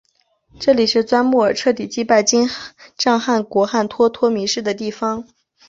[0.59, 2.49] 这里是帖木儿彻底击败金
[2.97, 5.27] 帐汗国汗脱脱迷失的地方。